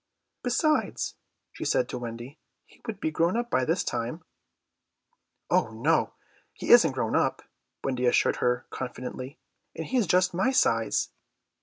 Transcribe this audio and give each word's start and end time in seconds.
"Besides," 0.41 1.13
she 1.51 1.63
said 1.63 1.87
to 1.89 1.97
Wendy, 1.99 2.39
"he 2.65 2.81
would 2.87 2.99
be 2.99 3.11
grown 3.11 3.37
up 3.37 3.51
by 3.51 3.63
this 3.65 3.83
time." 3.83 4.23
"Oh 5.51 5.67
no, 5.69 6.13
he 6.53 6.71
isn't 6.71 6.93
grown 6.93 7.15
up," 7.15 7.43
Wendy 7.83 8.07
assured 8.07 8.37
her 8.37 8.65
confidently, 8.71 9.37
"and 9.75 9.85
he 9.85 9.97
is 9.97 10.07
just 10.07 10.33
my 10.33 10.49
size." 10.49 11.09